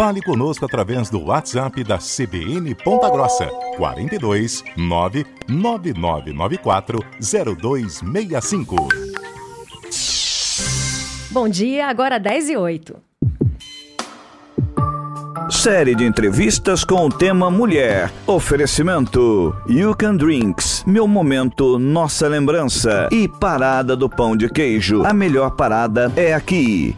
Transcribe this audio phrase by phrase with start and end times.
[0.00, 3.44] Fale conosco através do WhatsApp da CBN Ponta Grossa,
[3.76, 8.88] 42 99994 0265.
[11.30, 12.96] Bom dia, agora 10 e 8.
[15.50, 18.10] Série de entrevistas com o tema Mulher.
[18.26, 25.04] Oferecimento You Can Drinks, Meu Momento, Nossa Lembrança e Parada do Pão de Queijo.
[25.04, 26.96] A melhor parada é aqui.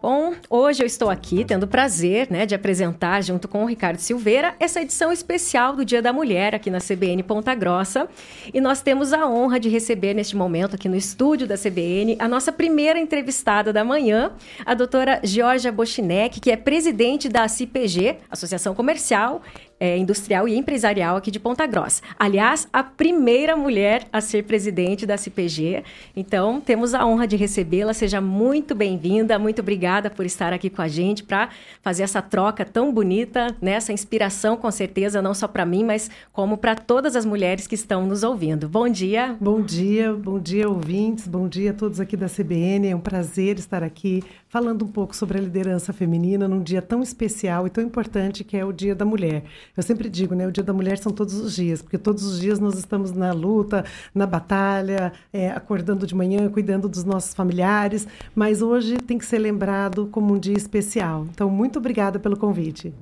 [0.00, 3.98] Bom, hoje eu estou aqui tendo o prazer né, de apresentar, junto com o Ricardo
[3.98, 8.08] Silveira, essa edição especial do Dia da Mulher aqui na CBN Ponta Grossa.
[8.54, 12.28] E nós temos a honra de receber neste momento, aqui no estúdio da CBN, a
[12.28, 14.30] nossa primeira entrevistada da manhã,
[14.64, 19.42] a doutora Georgia Bochinek, que é presidente da CPG, Associação Comercial
[19.80, 22.02] é, industrial e empresarial aqui de Ponta Grossa.
[22.18, 25.84] Aliás, a primeira mulher a ser presidente da CPG.
[26.16, 27.94] Então, temos a honra de recebê-la.
[27.94, 31.48] Seja muito bem-vinda, muito obrigada por estar aqui com a gente para
[31.82, 33.72] fazer essa troca tão bonita, né?
[33.72, 37.74] essa inspiração, com certeza, não só para mim, mas como para todas as mulheres que
[37.74, 38.68] estão nos ouvindo.
[38.68, 39.36] Bom dia.
[39.40, 42.88] Bom dia, bom dia, ouvintes, bom dia a todos aqui da CBN.
[42.88, 47.02] É um prazer estar aqui falando um pouco sobre a liderança feminina num dia tão
[47.02, 49.44] especial e tão importante que é o Dia da Mulher.
[49.76, 52.40] Eu sempre digo, né, o Dia da Mulher são todos os dias, porque todos os
[52.40, 58.06] dias nós estamos na luta, na batalha, é, acordando de manhã, cuidando dos nossos familiares,
[58.34, 61.26] mas hoje tem que ser lembrado como um dia especial.
[61.30, 62.92] Então, muito obrigada pelo convite.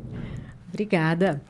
[0.68, 1.40] Obrigada.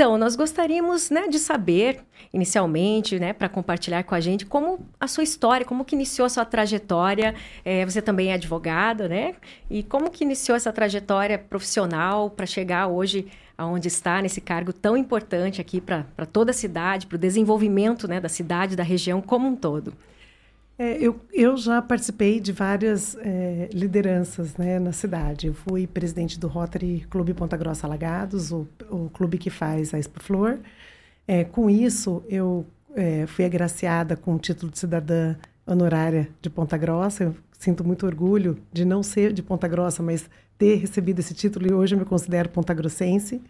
[0.00, 2.00] Então, nós gostaríamos né, de saber,
[2.32, 6.30] inicialmente, né, para compartilhar com a gente, como a sua história, como que iniciou a
[6.30, 7.34] sua trajetória.
[7.62, 9.34] É, você também é advogada, né?
[9.68, 13.26] E como que iniciou essa trajetória profissional para chegar hoje
[13.58, 18.18] aonde está, nesse cargo tão importante aqui para toda a cidade, para o desenvolvimento né,
[18.18, 19.92] da cidade, da região como um todo?
[20.80, 25.48] É, eu, eu já participei de várias é, lideranças né, na cidade.
[25.48, 29.98] Eu fui presidente do Rotary Clube Ponta Grossa Alagados, o, o clube que faz a
[29.98, 30.58] Expo Flor.
[31.28, 32.64] É, com isso, eu
[32.96, 35.36] é, fui agraciada com o título de cidadã
[35.66, 37.24] honorária de Ponta Grossa.
[37.24, 41.68] Eu sinto muito orgulho de não ser de Ponta Grossa, mas ter recebido esse título
[41.68, 43.42] e hoje eu me considero pontagrossense.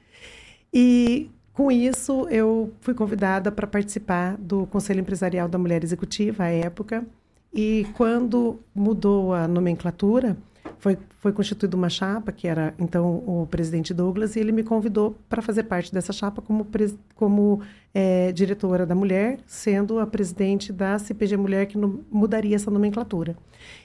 [0.74, 6.48] E com isso, eu fui convidada para participar do Conselho Empresarial da Mulher Executiva à
[6.48, 7.06] época.
[7.52, 10.36] E quando mudou a nomenclatura,
[10.78, 15.16] foi, foi constituída uma chapa, que era então o presidente Douglas, e ele me convidou
[15.28, 16.66] para fazer parte dessa chapa como,
[17.14, 17.60] como
[17.92, 23.36] é, diretora da mulher, sendo a presidente da CPG Mulher que no, mudaria essa nomenclatura.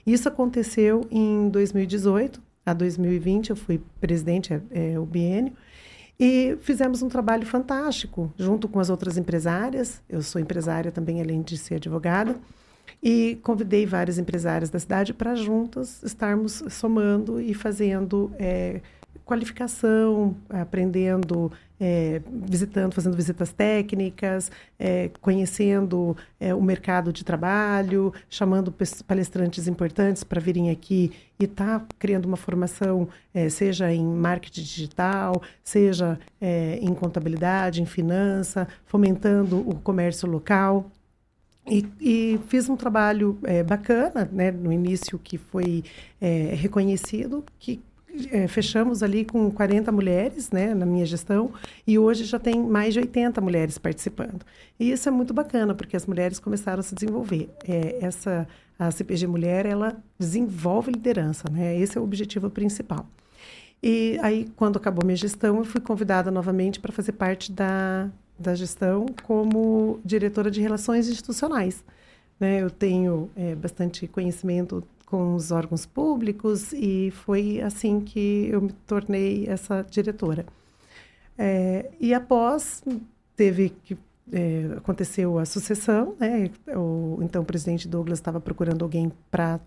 [0.06, 4.62] Isso aconteceu em 2018, a 2020 eu fui presidente, é,
[4.94, 5.53] é, o biênio,
[6.18, 11.42] e fizemos um trabalho fantástico, junto com as outras empresárias, eu sou empresária também, além
[11.42, 12.38] de ser advogada,
[13.05, 18.81] e convidei várias empresárias da cidade para juntas estarmos somando e fazendo é,
[19.23, 28.73] qualificação, aprendendo, é, visitando, fazendo visitas técnicas, é, conhecendo é, o mercado de trabalho, chamando
[29.05, 35.43] palestrantes importantes para virem aqui e tá criando uma formação, é, seja em marketing digital,
[35.63, 40.89] seja é, em contabilidade, em finança, fomentando o comércio local.
[41.68, 45.84] E, e, fiz um trabalho é, bacana, né, no início que foi
[46.22, 47.81] é, reconhecido, que
[48.31, 51.52] é, fechamos ali com 40 mulheres né, na minha gestão
[51.86, 54.46] e hoje já tem mais de 80 mulheres participando.
[54.80, 57.50] E isso é muito bacana, porque as mulheres começaram a se desenvolver.
[57.68, 58.47] É, essa,
[58.78, 61.78] a CPG Mulher, ela desenvolve liderança, né?
[61.78, 63.08] esse é o objetivo principal.
[63.84, 68.53] E aí, quando acabou minha gestão, eu fui convidada novamente para fazer parte da da
[68.56, 71.84] gestão como diretora de relações institucionais.
[72.40, 72.62] Né?
[72.62, 78.72] Eu tenho é, bastante conhecimento com os órgãos públicos e foi assim que eu me
[78.85, 80.46] tornei essa diretora.
[81.38, 82.84] É, e após
[83.35, 83.97] teve que
[84.31, 86.50] é, aconteceu a sucessão, né?
[86.75, 89.59] O então o presidente Douglas estava procurando alguém para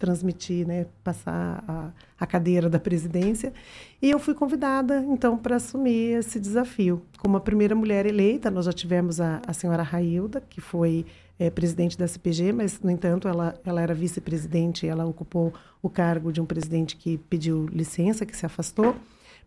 [0.00, 3.52] transmitir, né, passar a, a, cadeira da presidência.
[4.00, 7.02] E eu fui convidada, então, para assumir esse desafio.
[7.18, 11.04] Como a primeira mulher eleita, nós já tivemos a, a senhora Railda, que foi
[11.38, 15.52] é, presidente da CPG, mas, no entanto, ela, ela era vice-presidente, ela ocupou
[15.82, 18.96] o cargo de um presidente que pediu licença, que se afastou.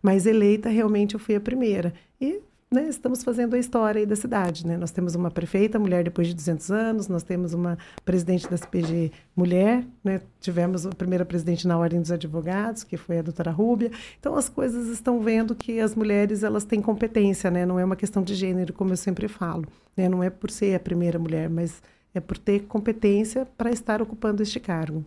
[0.00, 1.92] Mas eleita, realmente, eu fui a primeira.
[2.20, 2.40] E
[2.74, 4.66] né, estamos fazendo a história da cidade.
[4.66, 4.76] Né?
[4.76, 9.12] Nós temos uma prefeita mulher depois de 200 anos, nós temos uma presidente da CPG
[9.34, 10.20] mulher, né?
[10.40, 13.90] tivemos a primeira presidente na Ordem dos Advogados, que foi a doutora Rúbia.
[14.18, 17.64] Então, as coisas estão vendo que as mulheres elas têm competência, né?
[17.64, 19.64] não é uma questão de gênero, como eu sempre falo.
[19.96, 20.08] Né?
[20.08, 21.80] Não é por ser a primeira mulher, mas
[22.14, 25.04] é por ter competência para estar ocupando este cargo.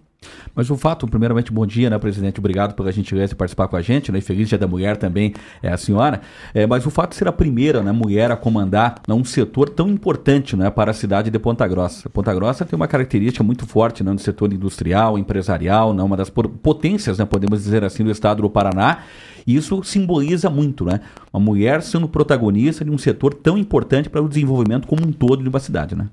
[0.56, 2.40] Mas o fato, primeiramente, bom dia, né, presidente?
[2.40, 4.18] Obrigado pela gentileza de participar com a gente, né?
[4.18, 6.22] E feliz dia da mulher também é a senhora.
[6.54, 9.70] É, mas o fato de ser a primeira né, mulher a comandar né, um setor
[9.70, 12.10] tão importante né, para a cidade de Ponta Grossa.
[12.10, 16.30] Ponta Grossa tem uma característica muito forte né, no setor industrial, empresarial, né, uma das
[16.30, 19.04] potências, né, podemos dizer assim, do estado do Paraná.
[19.46, 21.00] E isso simboliza muito, né?
[21.32, 25.42] Uma mulher sendo protagonista de um setor tão importante para o desenvolvimento como um todo
[25.42, 26.10] de uma cidade, né?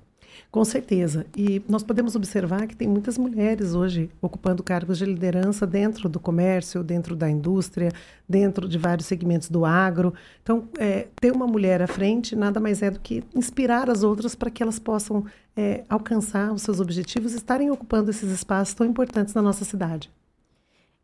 [0.55, 1.27] Com certeza.
[1.37, 6.21] E nós podemos observar que tem muitas mulheres hoje ocupando cargos de liderança dentro do
[6.21, 7.91] comércio, dentro da indústria,
[8.29, 10.15] dentro de vários segmentos do agro.
[10.45, 14.37] Então, é, ter uma mulher à frente nada mais é do que inspirar as outras
[14.37, 15.25] para que elas possam
[15.57, 20.09] é, alcançar os seus objetivos e estarem ocupando esses espaços tão importantes na nossa cidade.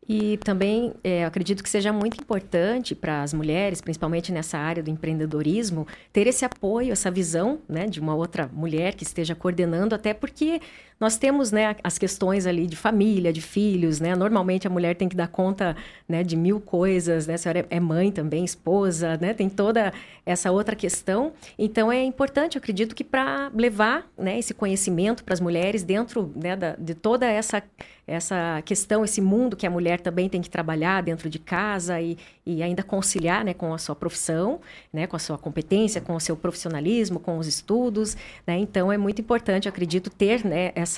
[0.09, 4.89] E também é, acredito que seja muito importante para as mulheres, principalmente nessa área do
[4.89, 10.13] empreendedorismo, ter esse apoio, essa visão né, de uma outra mulher que esteja coordenando, até
[10.13, 10.59] porque
[11.01, 14.15] nós temos né, as questões ali de família, de filhos, né?
[14.15, 15.75] Normalmente a mulher tem que dar conta
[16.07, 17.33] né, de mil coisas, né?
[17.33, 19.33] A senhora é mãe também, esposa, né?
[19.33, 19.91] Tem toda
[20.23, 21.33] essa outra questão.
[21.57, 26.31] Então é importante, eu acredito que para levar né, esse conhecimento para as mulheres dentro
[26.35, 27.63] né, da, de toda essa
[28.11, 32.17] essa questão, esse mundo que a mulher também tem que trabalhar dentro de casa e,
[32.45, 34.59] e ainda conciliar né, com a sua profissão,
[34.91, 38.17] né, com a sua competência, com o seu profissionalismo, com os estudos.
[38.45, 38.57] Né?
[38.57, 40.90] Então, é muito importante, acredito, ter né, essa,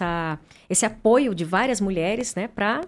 [0.69, 2.81] esse apoio de várias mulheres né, para,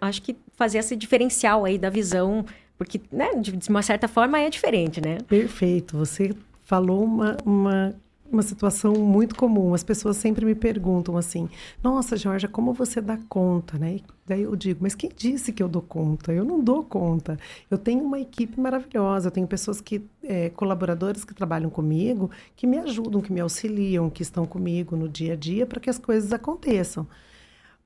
[0.00, 2.44] acho que, fazer esse diferencial aí da visão,
[2.76, 5.18] porque, né, de, de uma certa forma, é diferente, né?
[5.26, 5.96] Perfeito.
[5.96, 6.34] Você
[6.64, 7.94] falou uma, uma
[8.30, 9.74] uma situação muito comum.
[9.74, 11.48] As pessoas sempre me perguntam assim:
[11.82, 14.00] Nossa, Georgia, como você dá conta, né?
[14.26, 16.32] Daí eu digo: Mas quem disse que eu dou conta?
[16.32, 17.38] Eu não dou conta.
[17.70, 19.28] Eu tenho uma equipe maravilhosa.
[19.28, 24.10] Eu tenho pessoas que é, colaboradores que trabalham comigo, que me ajudam, que me auxiliam,
[24.10, 27.06] que estão comigo no dia a dia para que as coisas aconteçam.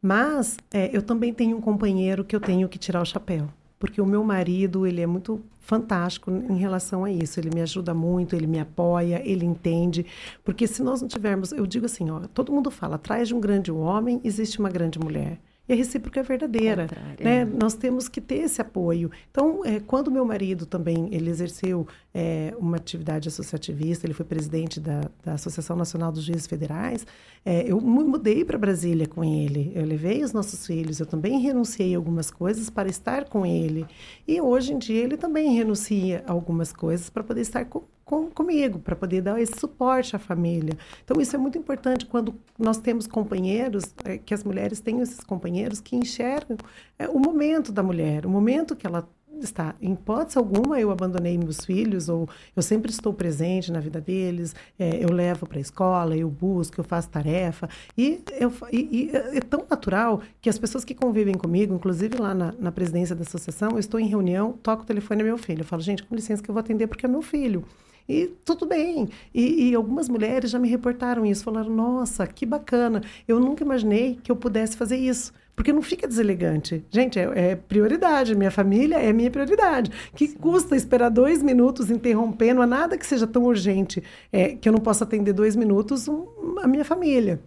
[0.01, 4.01] Mas é, eu também tenho um companheiro que eu tenho que tirar o chapéu porque
[4.01, 7.39] o meu marido ele é muito fantástico em relação a isso.
[7.39, 10.05] Ele me ajuda muito, ele me apoia, ele entende.
[10.45, 13.41] Porque se nós não tivermos, eu digo assim, ó, todo mundo fala, atrás de um
[13.41, 16.87] grande homem existe uma grande mulher e a recíproca é verdadeira.
[17.21, 17.41] Né?
[17.41, 17.45] É.
[17.45, 19.11] Nós temos que ter esse apoio.
[19.31, 24.81] Então, é, quando meu marido também ele exerceu é, uma atividade associativista, ele foi presidente
[24.81, 27.07] da, da Associação Nacional dos Juízes Federais,
[27.45, 29.73] é, eu mudei para Brasília com ele.
[29.75, 33.87] Eu levei os nossos filhos, eu também renunciei a algumas coisas para estar com ele.
[34.27, 38.31] E hoje em dia ele também renuncia a algumas coisas para poder estar com, com,
[38.31, 40.73] comigo, para poder dar esse suporte à família.
[41.05, 45.21] Então, isso é muito importante quando nós temos companheiros, é, que as mulheres tenham esses
[45.21, 46.57] companheiros que enxergam
[46.99, 49.07] é, o momento da mulher, o momento que ela
[49.41, 49.75] está.
[49.79, 52.27] Em hipótese alguma, eu abandonei meus filhos, ou
[52.57, 56.81] eu sempre estou presente na vida deles, é, eu levo para a escola, eu busco,
[56.81, 57.69] eu faço tarefa.
[57.97, 62.33] E, eu, e, e, é tão natural que as pessoas que convivem comigo, inclusive lá
[62.35, 65.61] na, na presidência da associação, eu estou em reunião, toco o telefone é meu filho.
[65.61, 67.67] Eu falo, gente, com licença que eu vou atender porque é meu filho.
[68.09, 69.09] E tudo bem.
[69.35, 73.03] E, e, algumas mulheres já me reportaram isso, falaram: nossa, que bacana.
[73.27, 75.33] Eu nunca imaginei que eu pudesse fazer isso.
[75.55, 76.85] Porque não fica deselegante.
[76.89, 78.35] Gente, é, é prioridade.
[78.35, 79.91] Minha família é minha prioridade.
[80.15, 82.55] Que custa esperar dois minutos interrompendo?
[82.55, 84.03] Não há nada que seja tão urgente
[84.33, 86.27] é, que eu não possa atender dois minutos um,
[86.63, 87.43] a minha família.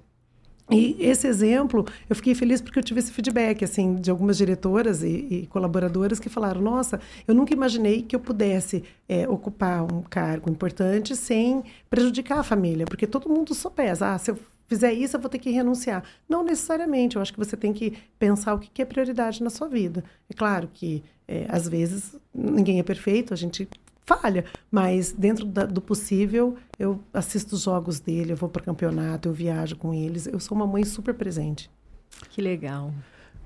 [0.71, 5.03] E esse exemplo, eu fiquei feliz porque eu tive esse feedback, assim, de algumas diretoras
[5.03, 10.01] e, e colaboradoras que falaram, nossa, eu nunca imaginei que eu pudesse é, ocupar um
[10.01, 14.93] cargo importante sem prejudicar a família, porque todo mundo só pesa, ah, se eu fizer
[14.93, 16.03] isso, eu vou ter que renunciar.
[16.29, 19.67] Não necessariamente, eu acho que você tem que pensar o que é prioridade na sua
[19.67, 20.01] vida.
[20.29, 23.67] É claro que, é, às vezes, ninguém é perfeito, a gente
[24.05, 29.29] falha, mas dentro da, do possível, eu assisto os jogos dele, eu vou para campeonato,
[29.29, 30.27] eu viajo com eles.
[30.27, 31.69] Eu sou uma mãe super presente.
[32.29, 32.93] Que legal.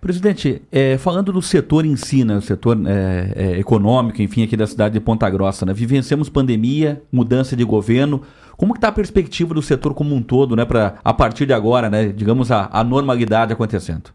[0.02, 4.56] Presidente, é, falando do setor em si, né, o setor é, é, econômico, enfim, aqui
[4.56, 8.22] da cidade de Ponta Grossa, né, vivenciamos pandemia, mudança de governo.
[8.56, 11.90] Como está a perspectiva do setor como um todo, né, para a partir de agora,
[11.90, 14.12] né, digamos, a, a normalidade acontecendo?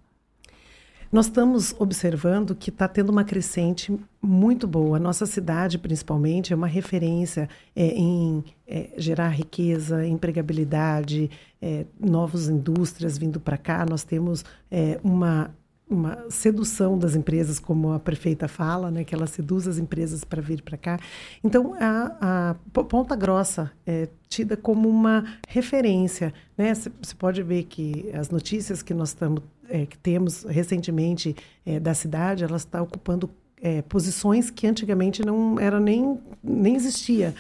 [1.13, 4.97] Nós estamos observando que está tendo uma crescente muito boa.
[4.97, 11.29] Nossa cidade, principalmente, é uma referência é, em é, gerar riqueza, empregabilidade,
[11.61, 13.85] é, novas indústrias vindo para cá.
[13.85, 15.51] Nós temos é, uma
[15.91, 20.41] uma sedução das empresas, como a prefeita fala, né, que ela seduz as empresas para
[20.41, 20.99] vir para cá.
[21.43, 26.33] Então, a, a, Ponta Grossa é tida como uma referência.
[26.57, 26.95] Você né?
[27.19, 31.35] pode ver que as notícias que nós estamos, é, que temos recentemente
[31.67, 33.29] é, da cidade, ela está ocupando
[33.61, 37.35] é, posições que antigamente não era nem, nem existia.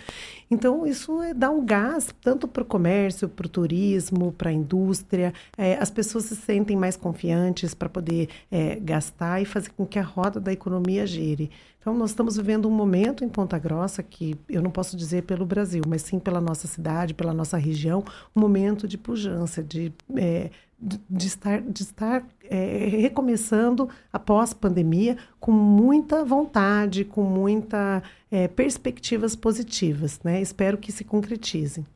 [0.52, 4.52] Então, isso é, dá um gás tanto para o comércio, para o turismo, para a
[4.52, 5.33] indústria.
[5.57, 9.97] É, as pessoas se sentem mais confiantes para poder é, gastar e fazer com que
[9.97, 11.52] a roda da economia gire.
[11.78, 15.47] Então, nós estamos vivendo um momento em Ponta Grossa que eu não posso dizer pelo
[15.47, 18.04] Brasil, mas sim pela nossa cidade, pela nossa região,
[18.35, 19.92] um momento de pujança, de,
[20.80, 29.37] de, estar, de estar é, recomeçando após pandemia com muita vontade, com muita é, perspectivas
[29.37, 30.20] positivas.
[30.25, 30.40] Né?
[30.40, 31.87] Espero que se concretizem.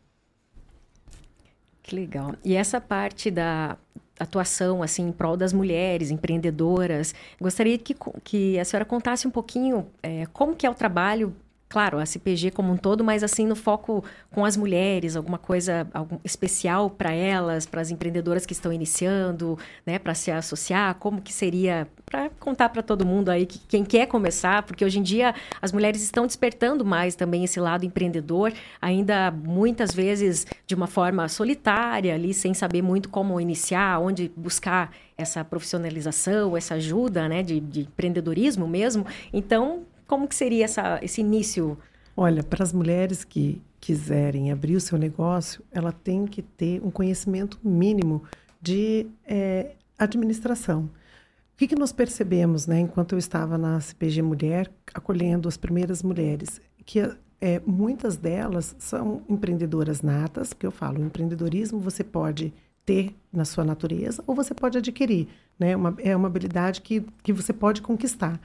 [1.82, 2.34] Que legal.
[2.44, 3.76] E essa parte da
[4.18, 9.86] atuação assim em prol das mulheres empreendedoras, gostaria que, que a senhora contasse um pouquinho
[10.02, 11.34] é, como que é o trabalho
[11.74, 15.88] claro, a CPG como um todo, mas assim no foco com as mulheres, alguma coisa
[15.92, 21.20] algum, especial para elas, para as empreendedoras que estão iniciando, né, para se associar, como
[21.20, 25.02] que seria para contar para todo mundo aí que quem quer começar, porque hoje em
[25.02, 30.86] dia as mulheres estão despertando mais também esse lado empreendedor, ainda muitas vezes de uma
[30.86, 37.42] forma solitária ali, sem saber muito como iniciar, onde buscar essa profissionalização, essa ajuda, né,
[37.42, 39.04] de, de empreendedorismo mesmo.
[39.32, 41.78] Então como que seria essa, esse início?
[42.16, 46.90] Olha, para as mulheres que quiserem abrir o seu negócio, ela tem que ter um
[46.90, 48.22] conhecimento mínimo
[48.60, 50.90] de é, administração.
[51.54, 56.02] O que, que nós percebemos, né, enquanto eu estava na CPG Mulher, acolhendo as primeiras
[56.02, 56.98] mulheres, que
[57.40, 62.52] é, muitas delas são empreendedoras natas, porque eu falo, empreendedorismo você pode
[62.84, 65.76] ter na sua natureza ou você pode adquirir, né?
[65.76, 68.40] Uma, é uma habilidade que, que você pode conquistar.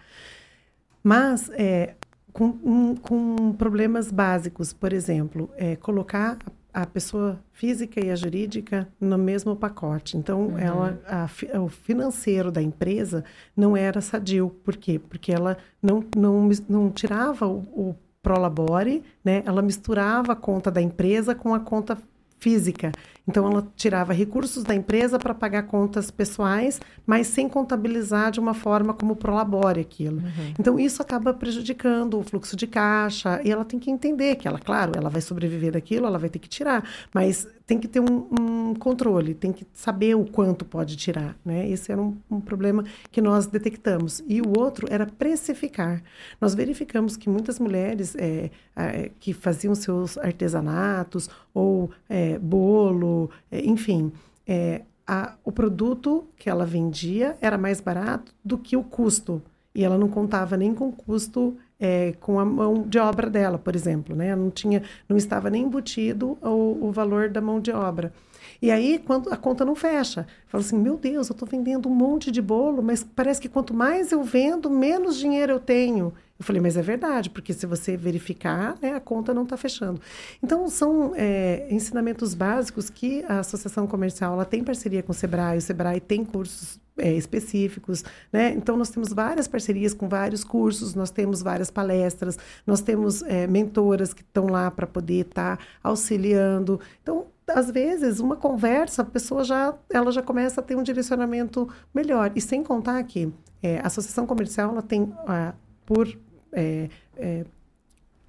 [1.04, 1.96] Mas é,
[2.32, 6.38] com, um, com problemas básicos, por exemplo, é, colocar
[6.74, 10.18] a pessoa física e a jurídica no mesmo pacote.
[10.18, 10.58] Então, uhum.
[10.58, 13.24] ela, a, o financeiro da empresa
[13.56, 14.50] não era sadio.
[14.64, 15.00] Por quê?
[15.00, 19.42] Porque ela não, não, não tirava o, o Prolabore, né?
[19.46, 21.98] ela misturava a conta da empresa com a conta
[22.40, 22.92] física.
[23.30, 28.56] Então, ela tirava recursos da empresa para pagar contas pessoais, mas sem contabilizar de uma
[28.56, 30.18] forma como prolabore aquilo.
[30.18, 30.54] Uhum.
[30.60, 33.40] Então, isso acaba prejudicando o fluxo de caixa.
[33.46, 36.40] E ela tem que entender que ela, claro, ela vai sobreviver daquilo, ela vai ter
[36.40, 36.84] que tirar.
[37.14, 41.38] Mas tem que ter um, um controle, tem que saber o quanto pode tirar.
[41.46, 41.70] Né?
[41.70, 44.24] Esse era um, um problema que nós detectamos.
[44.28, 46.02] E o outro era precificar.
[46.42, 53.19] Nós verificamos que muitas mulheres é, é, que faziam seus artesanatos ou é, bolo,
[53.52, 54.12] é, enfim,
[54.48, 59.42] é, a, o produto que ela vendia era mais barato do que o custo.
[59.74, 63.58] E ela não contava nem com o custo é, com a mão de obra dela,
[63.58, 64.16] por exemplo.
[64.16, 64.36] Né?
[64.36, 68.14] Não, tinha, não estava nem embutido o, o valor da mão de obra.
[68.62, 71.94] E aí, quando a conta não fecha, fala assim: meu Deus, eu estou vendendo um
[71.94, 76.14] monte de bolo, mas parece que quanto mais eu vendo, menos dinheiro eu tenho.
[76.40, 80.00] Eu falei, mas é verdade, porque se você verificar, né, a conta não está fechando.
[80.42, 85.58] Então, são é, ensinamentos básicos que a Associação Comercial ela tem parceria com o Sebrae,
[85.58, 88.54] o Sebrae tem cursos é, específicos, né?
[88.56, 93.46] Então, nós temos várias parcerias com vários cursos, nós temos várias palestras, nós temos é,
[93.46, 96.80] mentoras que estão lá para poder estar tá auxiliando.
[97.02, 101.68] Então, às vezes, uma conversa, a pessoa já, ela já começa a ter um direcionamento
[101.94, 102.32] melhor.
[102.36, 105.54] E sem contar que é, a Associação Comercial ela tem, ah,
[105.86, 106.08] por
[106.52, 107.46] é, é,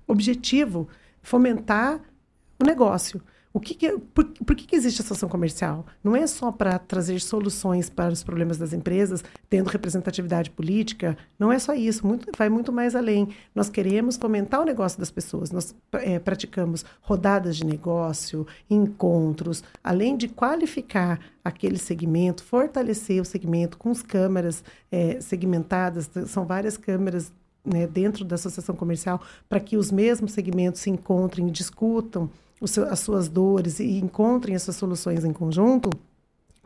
[0.06, 0.88] objetivo
[1.22, 2.00] fomentar
[2.60, 3.22] o negócio.
[3.52, 5.84] O que, que por, por que, que existe associação comercial?
[6.04, 11.50] Não é só para trazer soluções para os problemas das empresas, tendo representatividade política, não
[11.50, 13.28] é só isso, muito, vai muito mais além.
[13.52, 20.16] Nós queremos fomentar o negócio das pessoas, nós é, praticamos rodadas de negócio, encontros, além
[20.16, 27.32] de qualificar aquele segmento, fortalecer o segmento com as câmeras é, segmentadas, são várias câmeras
[27.64, 32.30] né, dentro da associação comercial para que os mesmos segmentos se encontrem e discutam
[32.66, 35.90] seu, as suas dores e encontrem essas soluções em conjunto,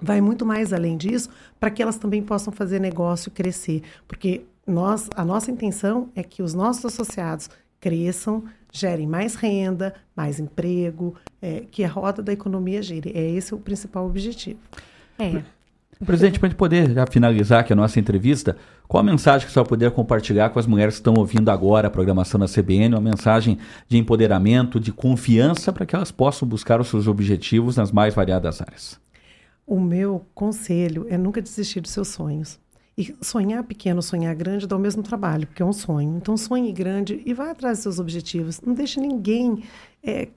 [0.01, 3.83] vai muito mais além disso para que elas também possam fazer negócio crescer.
[4.07, 7.49] Porque nós, a nossa intenção é que os nossos associados
[7.81, 13.13] cresçam, gerem mais renda, mais emprego, é, que a roda da economia gire.
[13.15, 14.59] É esse o principal objetivo.
[15.19, 15.45] É.
[16.05, 18.57] Presidente, para a gente poder já finalizar aqui a nossa entrevista,
[18.89, 21.89] qual a mensagem que você vai poder compartilhar com as mulheres que estão ouvindo agora
[21.89, 22.95] a programação da CBN?
[22.95, 23.59] Uma mensagem
[23.89, 28.61] de empoderamento, de confiança para que elas possam buscar os seus objetivos nas mais variadas
[28.61, 29.01] áreas.
[29.67, 32.59] O meu conselho é nunca desistir dos seus sonhos.
[32.97, 36.17] E sonhar pequeno, sonhar grande dá o mesmo trabalho, porque é um sonho.
[36.17, 38.61] Então sonhe grande e vá atrás dos seus objetivos.
[38.61, 39.65] Não deixe ninguém
[40.03, 40.29] é,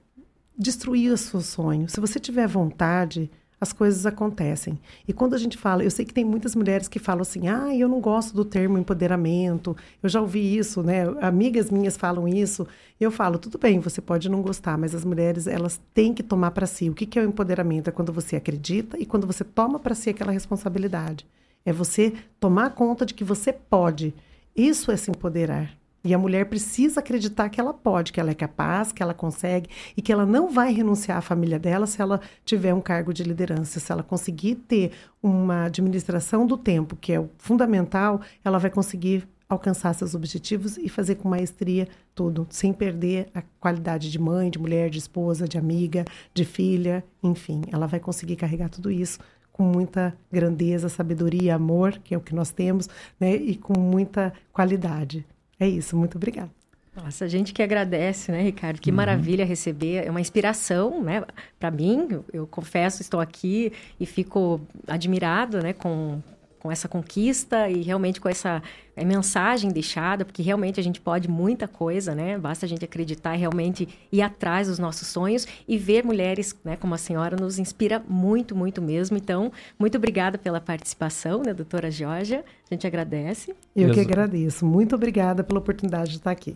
[0.58, 1.88] destruir o seu sonho.
[1.88, 4.78] Se você tiver vontade, as coisas acontecem.
[5.06, 7.74] E quando a gente fala, eu sei que tem muitas mulheres que falam assim: "Ah,
[7.74, 9.76] eu não gosto do termo empoderamento".
[10.02, 11.04] Eu já ouvi isso, né?
[11.20, 12.66] Amigas minhas falam isso.
[13.00, 16.52] Eu falo: "Tudo bem, você pode não gostar, mas as mulheres, elas têm que tomar
[16.52, 16.88] para si.
[16.88, 17.88] O que que é o empoderamento?
[17.88, 21.26] É quando você acredita e quando você toma para si aquela responsabilidade.
[21.64, 24.14] É você tomar conta de que você pode.
[24.56, 25.78] Isso é se empoderar.
[26.04, 29.68] E a mulher precisa acreditar que ela pode, que ela é capaz, que ela consegue
[29.96, 33.24] e que ela não vai renunciar à família dela se ela tiver um cargo de
[33.24, 33.80] liderança.
[33.80, 39.28] Se ela conseguir ter uma administração do tempo, que é o fundamental, ela vai conseguir
[39.48, 44.58] alcançar seus objetivos e fazer com maestria tudo, sem perder a qualidade de mãe, de
[44.58, 49.18] mulher, de esposa, de amiga, de filha, enfim, ela vai conseguir carregar tudo isso
[49.50, 52.88] com muita grandeza, sabedoria, amor, que é o que nós temos,
[53.18, 55.26] né, e com muita qualidade.
[55.58, 56.50] É isso, muito obrigada.
[56.94, 58.80] Nossa, a gente que agradece, né, Ricardo?
[58.80, 58.96] Que uhum.
[58.96, 60.04] maravilha receber.
[60.04, 61.24] É uma inspiração, né?
[61.58, 66.20] Para mim, eu, eu, confesso, estou aqui e fico admirado, né, com,
[66.68, 68.62] com essa conquista e realmente com essa
[68.94, 72.36] é, mensagem deixada, porque realmente a gente pode muita coisa, né?
[72.36, 76.76] Basta a gente acreditar e realmente ir atrás dos nossos sonhos e ver mulheres, né,
[76.76, 79.16] como a senhora, nos inspira muito, muito mesmo.
[79.16, 82.44] Então, muito obrigada pela participação, né, doutora Georgia?
[82.70, 83.54] A gente agradece.
[83.74, 84.66] Eu que agradeço.
[84.66, 86.54] Muito obrigada pela oportunidade de estar aqui.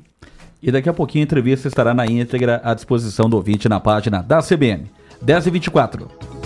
[0.62, 4.23] E daqui a pouquinho a entrevista estará na íntegra à disposição do ouvinte na página
[4.23, 4.90] da CBN.
[5.23, 6.41] 10 e 24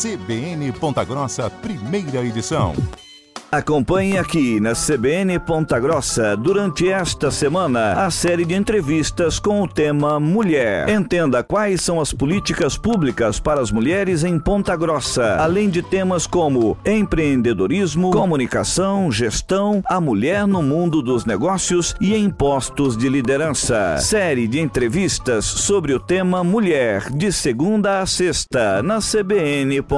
[0.00, 2.72] CBN Ponta Grossa, primeira edição.
[3.50, 9.66] Acompanhe aqui na CBN Ponta Grossa, durante esta semana, a série de entrevistas com o
[9.66, 10.86] tema Mulher.
[10.90, 16.26] Entenda quais são as políticas públicas para as mulheres em Ponta Grossa, além de temas
[16.26, 23.96] como empreendedorismo, comunicação, gestão, a mulher no mundo dos negócios e em postos de liderança.
[23.96, 29.80] Série de entrevistas sobre o tema Mulher, de segunda a sexta, na CBN.